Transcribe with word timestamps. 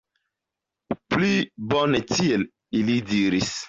Pli 1.15 1.31
bone 1.75 2.05
tiel, 2.15 2.51
ili 2.83 3.01
diris. 3.15 3.59